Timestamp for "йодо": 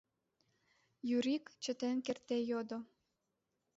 2.49-2.77